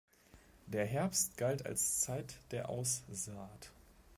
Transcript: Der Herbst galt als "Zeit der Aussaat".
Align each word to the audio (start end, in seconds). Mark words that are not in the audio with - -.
Der 0.65 0.87
Herbst 0.87 1.37
galt 1.37 1.63
als 1.67 1.99
"Zeit 1.99 2.39
der 2.49 2.69
Aussaat". 2.69 3.69